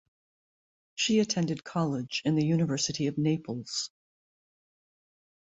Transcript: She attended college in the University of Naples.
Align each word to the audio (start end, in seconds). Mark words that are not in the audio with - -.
She 0.95 1.19
attended 1.19 1.63
college 1.63 2.23
in 2.25 2.33
the 2.33 2.43
University 2.43 3.05
of 3.05 3.19
Naples. 3.19 3.91